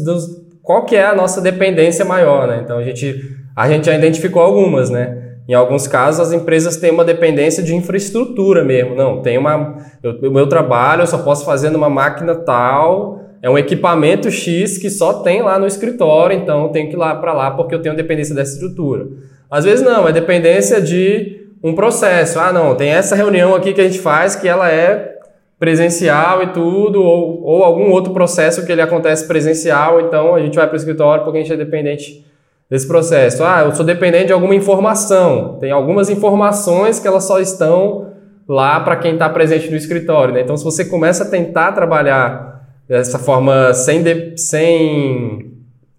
[0.63, 2.61] qual que é a nossa dependência maior, né?
[2.65, 3.21] Então a gente,
[3.55, 5.19] a gente já identificou algumas, né?
[5.49, 8.95] Em alguns casos, as empresas têm uma dependência de infraestrutura mesmo.
[8.95, 9.77] Não, tem uma.
[10.23, 14.89] O meu trabalho eu só posso fazer numa máquina tal, é um equipamento X que
[14.89, 17.83] só tem lá no escritório, então eu tenho que ir lá para lá porque eu
[17.83, 19.09] tenho dependência dessa estrutura.
[19.51, 22.39] Às vezes não, é dependência de um processo.
[22.39, 25.13] Ah, não, tem essa reunião aqui que a gente faz que ela é
[25.59, 30.57] presencial e tudo, ou, ou algum outro processo que ele acontece presencial, então a gente
[30.57, 32.27] vai para o escritório porque a gente é dependente
[32.69, 33.45] desse processo.
[33.45, 35.59] Ah, eu sou dependente de alguma informação.
[35.61, 38.09] Tem algumas informações que elas só estão
[38.49, 40.35] lá para quem está presente no escritório.
[40.35, 40.41] Né?
[40.41, 45.53] Então, se você começa a tentar trabalhar dessa forma sem, de, sem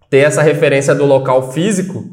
[0.10, 2.04] ter essa referência do local físico,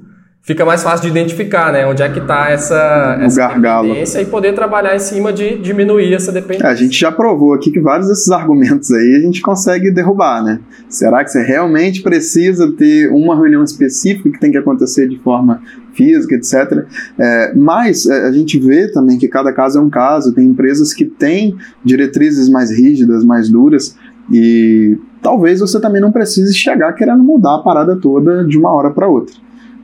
[0.43, 1.87] fica mais fácil de identificar, né?
[1.87, 3.89] Onde é que está essa, o essa gargalo.
[3.89, 6.67] dependência e poder trabalhar em cima de diminuir essa dependência.
[6.67, 10.43] É, a gente já provou aqui que vários desses argumentos aí a gente consegue derrubar,
[10.43, 10.61] né?
[10.89, 15.63] Será que você realmente precisa ter uma reunião específica que tem que acontecer de forma
[15.93, 16.87] física, etc.
[17.19, 20.33] É, mas é, a gente vê também que cada caso é um caso.
[20.33, 23.97] Tem empresas que têm diretrizes mais rígidas, mais duras,
[24.33, 28.91] e talvez você também não precise chegar querendo mudar a parada toda de uma hora
[28.91, 29.35] para outra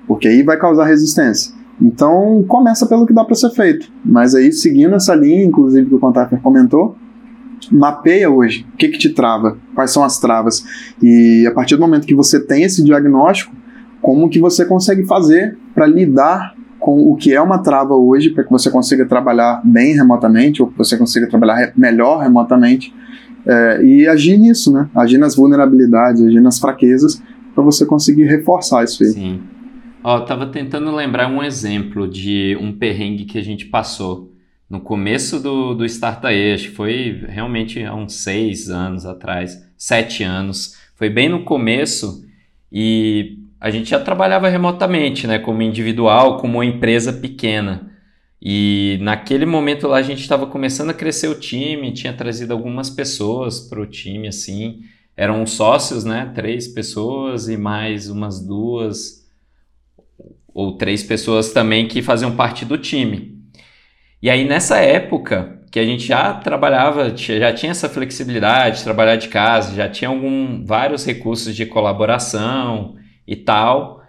[0.06, 1.54] porque aí vai causar resistência.
[1.80, 3.90] Então, começa pelo que dá para ser feito.
[4.04, 6.96] Mas aí, seguindo essa linha, inclusive que o Contaffer comentou,
[7.70, 10.64] mapeia hoje o que, que te trava, quais são as travas.
[11.02, 13.54] E a partir do momento que você tem esse diagnóstico,
[14.00, 18.44] como que você consegue fazer para lidar com o que é uma trava hoje, para
[18.44, 22.94] que você consiga trabalhar bem remotamente, ou que você consiga trabalhar melhor remotamente,
[23.44, 24.88] é, e agir nisso, né?
[24.94, 27.20] Agir nas vulnerabilidades, agir nas fraquezas,
[27.54, 29.10] para você conseguir reforçar isso aí.
[29.10, 29.40] Sim.
[30.08, 34.32] Ó, eu tava tentando lembrar um exemplo de um perrengue que a gente passou
[34.70, 40.22] no começo do, do Startup acho que foi realmente há uns seis anos atrás, sete
[40.22, 40.76] anos.
[40.94, 42.24] Foi bem no começo
[42.70, 47.90] e a gente já trabalhava remotamente, né, como individual, como uma empresa pequena.
[48.40, 52.88] E naquele momento lá a gente estava começando a crescer o time, tinha trazido algumas
[52.88, 54.82] pessoas para o time, assim.
[55.16, 56.30] Eram sócios, né?
[56.32, 59.15] Três pessoas e mais umas duas
[60.56, 63.36] ou três pessoas também que faziam parte do time.
[64.22, 69.16] E aí nessa época que a gente já trabalhava, já tinha essa flexibilidade, de trabalhar
[69.16, 72.94] de casa, já tinha algum, vários recursos de colaboração
[73.28, 74.00] e tal,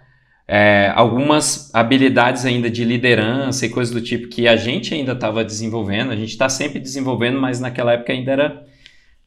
[0.46, 5.44] é, algumas habilidades ainda de liderança e coisas do tipo que a gente ainda estava
[5.44, 8.62] desenvolvendo, a gente está sempre desenvolvendo, mas naquela época ainda era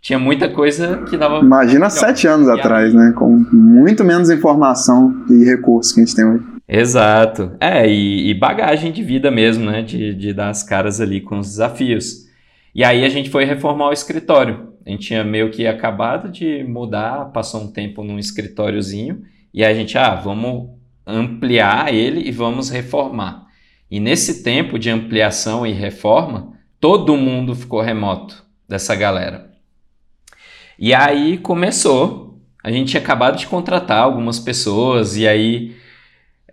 [0.01, 1.37] tinha muita coisa que dava.
[1.37, 3.13] Imagina sete anos atrás, né?
[3.15, 6.43] Com muito menos informação e recursos que a gente tem hoje.
[6.73, 7.57] Exato.
[7.59, 9.81] É, e, e, bagagem de vida mesmo, né?
[9.81, 12.29] De, de dar as caras ali com os desafios.
[12.73, 14.71] E aí a gente foi reformar o escritório.
[14.85, 19.21] A gente tinha meio que acabado de mudar, passou um tempo num escritóriozinho,
[19.53, 20.69] e a gente, ah, vamos
[21.05, 23.47] ampliar ele e vamos reformar.
[23.89, 29.51] E nesse tempo de ampliação e reforma, todo mundo ficou remoto dessa galera.
[30.79, 32.39] E aí começou.
[32.63, 35.80] A gente tinha acabado de contratar algumas pessoas, e aí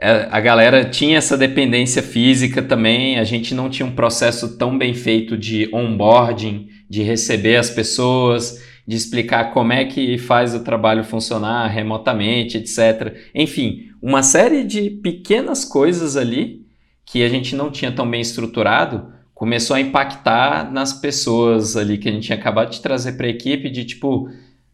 [0.01, 4.95] a galera tinha essa dependência física também, a gente não tinha um processo tão bem
[4.95, 11.05] feito de onboarding, de receber as pessoas, de explicar como é que faz o trabalho
[11.05, 13.17] funcionar remotamente, etc.
[13.35, 16.65] Enfim, uma série de pequenas coisas ali
[17.05, 22.09] que a gente não tinha tão bem estruturado começou a impactar nas pessoas ali que
[22.09, 24.29] a gente tinha acabado de trazer para a equipe de tipo,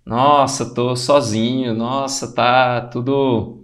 [0.06, 3.63] nossa, tô sozinho, nossa, tá tudo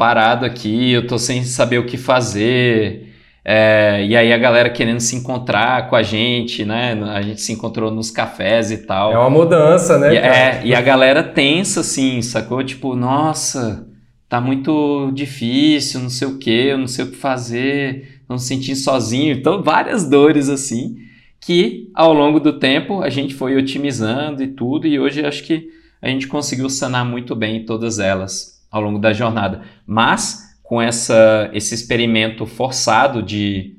[0.00, 3.12] parado aqui, eu tô sem saber o que fazer.
[3.44, 6.98] É, e aí a galera querendo se encontrar com a gente, né?
[7.12, 9.12] A gente se encontrou nos cafés e tal.
[9.12, 10.14] É uma mudança, né?
[10.14, 12.64] E, é, e a galera tensa, assim, sacou?
[12.64, 13.86] Tipo, nossa,
[14.26, 18.46] tá muito difícil, não sei o que, eu não sei o que fazer, não se
[18.46, 19.34] sentir sozinho.
[19.34, 20.96] Então, várias dores, assim,
[21.38, 25.68] que ao longo do tempo a gente foi otimizando e tudo, e hoje acho que
[26.00, 29.62] a gente conseguiu sanar muito bem todas elas ao longo da jornada.
[29.86, 33.76] Mas com essa, esse experimento forçado de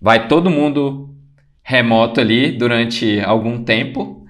[0.00, 1.12] vai todo mundo
[1.62, 4.24] remoto ali durante algum tempo,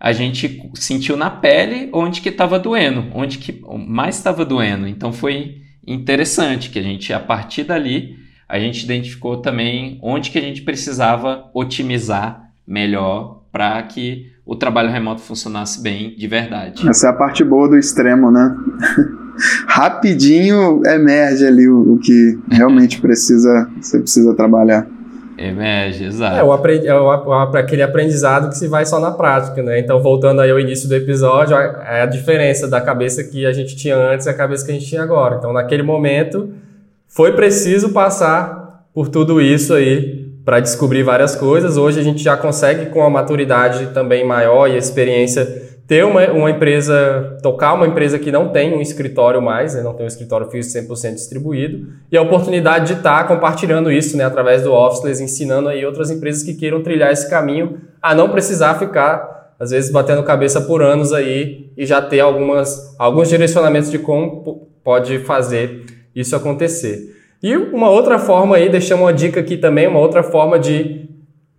[0.00, 4.88] a gente sentiu na pele onde que estava doendo, onde que mais estava doendo.
[4.88, 8.16] Então foi interessante que a gente, a partir dali,
[8.48, 14.90] a gente identificou também onde que a gente precisava otimizar melhor para que o trabalho
[14.90, 16.88] remoto funcionasse bem de verdade.
[16.88, 18.56] Essa é a parte boa do extremo, né?
[19.66, 24.86] rapidinho emerge ali o, o que realmente precisa, você precisa trabalhar.
[25.40, 26.36] Emerge, exato.
[26.36, 29.80] É, o aprendi é o, aquele aprendizado que se vai só na prática, né?
[29.80, 33.74] Então, voltando aí ao início do episódio, é a diferença da cabeça que a gente
[33.74, 35.36] tinha antes e a cabeça que a gente tinha agora.
[35.36, 36.50] Então, naquele momento,
[37.08, 41.78] foi preciso passar por tudo isso aí para descobrir várias coisas.
[41.78, 46.24] Hoje a gente já consegue, com a maturidade também maior e a experiência ter uma,
[46.30, 50.06] uma empresa, tocar uma empresa que não tem um escritório mais, né, não tem um
[50.06, 54.72] escritório físico 100% distribuído, e a oportunidade de estar tá compartilhando isso né, através do
[54.72, 59.72] Officeless, ensinando aí outras empresas que queiram trilhar esse caminho a não precisar ficar, às
[59.72, 65.18] vezes, batendo cabeça por anos aí e já ter algumas, alguns direcionamentos de como pode
[65.18, 67.16] fazer isso acontecer.
[67.42, 70.99] E uma outra forma aí, deixamos uma dica aqui também, uma outra forma de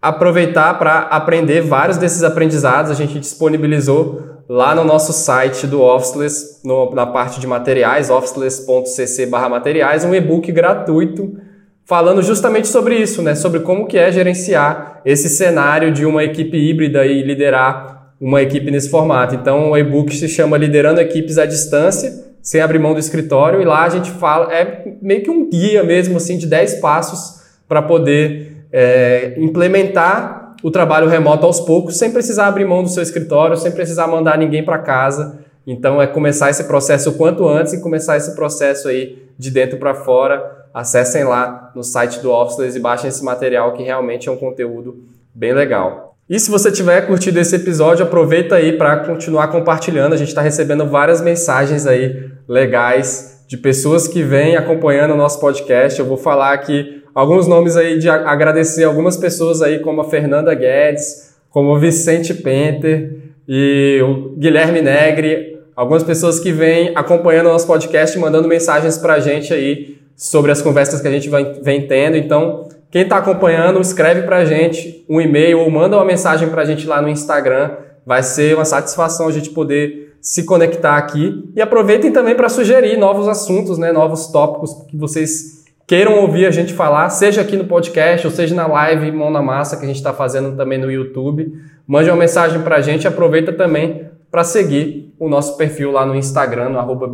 [0.01, 2.89] aproveitar para aprender vários desses aprendizados.
[2.91, 9.25] A gente disponibilizou lá no nosso site do Officeless, no, na parte de materiais, officeless.cc
[9.27, 11.37] materiais, um e-book gratuito
[11.85, 13.35] falando justamente sobre isso, né?
[13.35, 18.69] Sobre como que é gerenciar esse cenário de uma equipe híbrida e liderar uma equipe
[18.71, 19.35] nesse formato.
[19.35, 23.65] Então, o e-book se chama Liderando Equipes à Distância, sem abrir mão do escritório, e
[23.65, 27.81] lá a gente fala, é meio que um guia mesmo, assim, de 10 passos para
[27.81, 33.57] poder é, implementar o trabalho remoto aos poucos, sem precisar abrir mão do seu escritório,
[33.57, 35.39] sem precisar mandar ninguém para casa.
[35.65, 39.77] Então, é começar esse processo o quanto antes e começar esse processo aí de dentro
[39.77, 44.31] para fora acessem lá no site do Officeless e baixem esse material que realmente é
[44.31, 45.03] um conteúdo
[45.33, 46.15] bem legal.
[46.29, 50.13] E se você tiver curtido esse episódio, aproveita aí para continuar compartilhando.
[50.13, 55.37] A gente está recebendo várias mensagens aí legais de pessoas que vêm acompanhando o nosso
[55.37, 55.99] podcast.
[55.99, 60.55] Eu vou falar aqui alguns nomes aí de agradecer algumas pessoas aí, como a Fernanda
[60.55, 63.13] Guedes, como o Vicente Penter
[63.45, 69.15] e o Guilherme Negri, algumas pessoas que vêm acompanhando o nosso podcast, mandando mensagens para
[69.15, 71.29] a gente aí sobre as conversas que a gente
[71.61, 72.15] vem tendo.
[72.15, 76.61] Então, quem está acompanhando, escreve para a gente um e-mail ou manda uma mensagem para
[76.61, 77.71] a gente lá no Instagram.
[78.05, 81.49] Vai ser uma satisfação a gente poder se conectar aqui.
[81.55, 86.51] E aproveitem também para sugerir novos assuntos, né, novos tópicos que vocês queiram ouvir a
[86.51, 89.87] gente falar, seja aqui no podcast ou seja na live Mão na Massa que a
[89.87, 91.53] gente está fazendo também no YouTube.
[91.85, 93.07] Mande uma mensagem para a gente.
[93.07, 97.11] Aproveita também para seguir o nosso perfil lá no Instagram, no arroba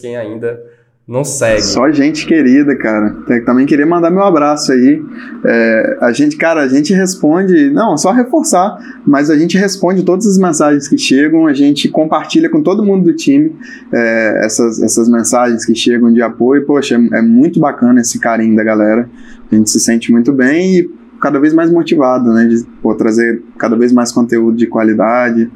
[0.00, 0.60] quem ainda
[1.06, 1.62] não segue.
[1.62, 3.10] Só gente querida, cara.
[3.44, 5.02] Também queria mandar meu abraço aí.
[5.44, 10.26] É, a gente, cara, a gente responde, não, só reforçar, mas a gente responde todas
[10.26, 13.52] as mensagens que chegam, a gente compartilha com todo mundo do time
[13.92, 16.64] é, essas, essas mensagens que chegam de apoio.
[16.64, 19.10] Poxa, é, é muito bacana esse carinho da galera.
[19.50, 20.90] A gente se sente muito bem e
[21.20, 25.50] cada vez mais motivado, né, de pô, trazer cada vez mais conteúdo de qualidade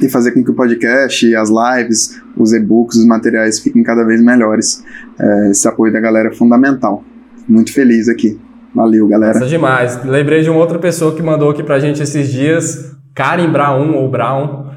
[0.00, 4.22] e fazer com que o podcast, as lives, os e-books, os materiais fiquem cada vez
[4.22, 4.82] melhores.
[5.18, 7.02] É, esse apoio da galera é fundamental.
[7.48, 8.38] Muito feliz aqui.
[8.74, 9.34] Valeu, galera.
[9.34, 10.04] Nossa, demais.
[10.04, 14.10] Lembrei de uma outra pessoa que mandou aqui pra gente esses dias, Karen Brown ou
[14.10, 14.68] Brown.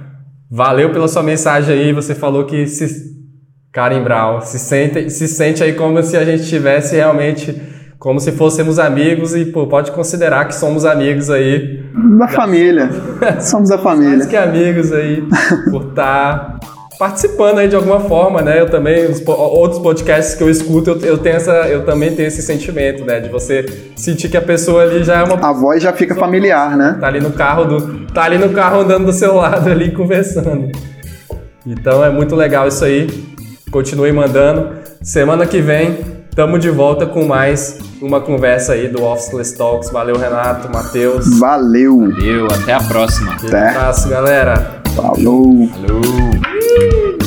[0.49, 1.93] Valeu pela sua mensagem aí.
[1.93, 3.11] Você falou que se
[3.71, 7.61] Karen Brown se sente, se sente aí como se a gente tivesse realmente
[8.01, 11.85] como se fôssemos amigos e pô, pode considerar que somos amigos aí.
[12.17, 12.89] Da família.
[13.39, 14.17] somos da família.
[14.17, 15.23] Mais que amigos aí
[15.69, 16.59] por estar tá
[17.01, 18.61] participando aí de alguma forma, né?
[18.61, 22.27] Eu também, os, outros podcasts que eu escuto, eu, eu, tenho essa, eu também tenho
[22.27, 23.19] esse sentimento, né?
[23.19, 25.33] De você sentir que a pessoa ali já é uma.
[25.43, 26.97] A voz já fica familiar, né?
[27.01, 28.05] Tá ali no carro do.
[28.13, 30.71] Tá ali no carro andando do seu lado ali conversando.
[31.65, 33.09] Então é muito legal isso aí.
[33.71, 34.69] Continue mandando.
[35.01, 39.89] Semana que vem Tamo de volta com mais uma conversa aí do Officeless Talks.
[39.89, 41.37] Valeu, Renato, Matheus.
[41.37, 41.99] Valeu.
[41.99, 43.33] Valeu, até a próxima.
[43.33, 43.65] Até.
[43.65, 44.81] Um abraço, galera.
[44.95, 45.67] Falou.
[45.67, 46.40] Falou.
[46.79, 47.20] Uhul.